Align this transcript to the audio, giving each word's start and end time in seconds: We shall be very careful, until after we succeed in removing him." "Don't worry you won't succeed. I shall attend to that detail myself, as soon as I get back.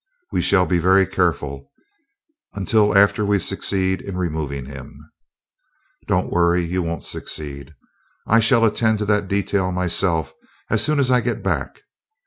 We 0.31 0.41
shall 0.41 0.65
be 0.65 0.79
very 0.79 1.05
careful, 1.05 1.69
until 2.55 2.97
after 2.97 3.23
we 3.23 3.37
succeed 3.37 4.01
in 4.01 4.17
removing 4.17 4.65
him." 4.65 4.97
"Don't 6.07 6.31
worry 6.31 6.63
you 6.65 6.81
won't 6.81 7.03
succeed. 7.03 7.75
I 8.25 8.39
shall 8.39 8.65
attend 8.65 8.97
to 8.97 9.05
that 9.05 9.27
detail 9.27 9.71
myself, 9.71 10.33
as 10.71 10.83
soon 10.83 10.97
as 10.97 11.11
I 11.11 11.21
get 11.21 11.43
back. 11.43 11.83